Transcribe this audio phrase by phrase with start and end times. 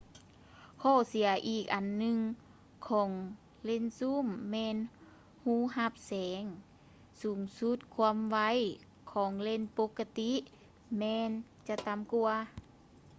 [0.81, 2.17] ຂໍ້ເສຍອີກອັນໜຶ່ງ
[2.89, 3.09] ຂອງ
[3.63, 4.77] ເລນຊູມ ແມ່ນ
[5.43, 6.43] ຮູຮັບແສງ
[7.21, 8.37] ສູງສຸດ ຄວາມໄວ
[9.13, 10.31] ຂອງເລນປົກກະຕິ
[10.97, 11.29] ແມ່ນ
[11.67, 12.33] ຈະຕ່ຳກວ່າ